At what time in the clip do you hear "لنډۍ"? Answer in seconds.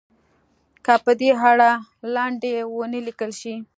2.13-2.53